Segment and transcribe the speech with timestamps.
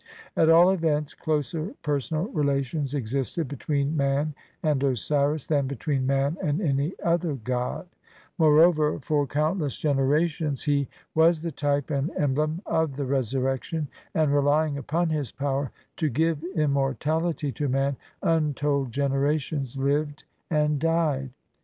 [0.35, 6.59] At all events, closer personal relations existed between man and Osiris than between man and
[6.59, 7.85] any other god;
[8.39, 14.75] moreover, for countless generations he was the type and emblem of the resurrection, and, relying
[14.75, 21.29] upon his power to give immortality to man, untold generations lived and died.